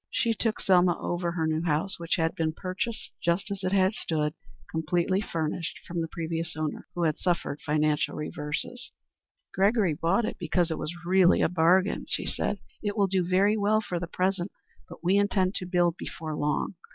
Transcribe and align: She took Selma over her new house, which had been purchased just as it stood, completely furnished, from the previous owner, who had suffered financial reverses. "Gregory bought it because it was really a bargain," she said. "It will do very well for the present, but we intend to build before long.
She 0.09 0.33
took 0.33 0.59
Selma 0.59 0.99
over 0.99 1.31
her 1.33 1.45
new 1.45 1.61
house, 1.61 1.99
which 1.99 2.15
had 2.15 2.33
been 2.33 2.53
purchased 2.53 3.11
just 3.23 3.51
as 3.51 3.63
it 3.63 3.93
stood, 3.93 4.33
completely 4.71 5.21
furnished, 5.21 5.79
from 5.85 6.01
the 6.01 6.07
previous 6.07 6.55
owner, 6.57 6.87
who 6.95 7.03
had 7.03 7.19
suffered 7.19 7.61
financial 7.63 8.15
reverses. 8.15 8.89
"Gregory 9.53 9.93
bought 9.93 10.25
it 10.25 10.37
because 10.39 10.71
it 10.71 10.79
was 10.79 11.05
really 11.05 11.43
a 11.43 11.49
bargain," 11.49 12.07
she 12.09 12.25
said. 12.25 12.57
"It 12.81 12.97
will 12.97 13.05
do 13.05 13.23
very 13.23 13.55
well 13.55 13.79
for 13.79 13.99
the 13.99 14.07
present, 14.07 14.51
but 14.89 15.03
we 15.03 15.17
intend 15.17 15.53
to 15.53 15.67
build 15.67 15.97
before 15.97 16.35
long. 16.35 16.73